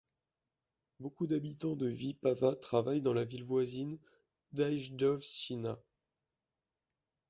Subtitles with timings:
[0.99, 3.99] Beaucoup d'habitants de Vipava travaillent dans la ville voisine
[4.51, 5.77] d'Ajdovščina.